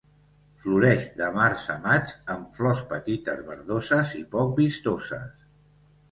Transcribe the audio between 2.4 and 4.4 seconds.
flors petites verdoses i